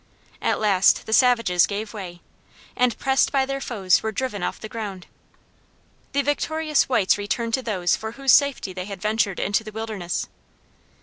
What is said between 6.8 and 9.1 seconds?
whites returned to those for whose safety they had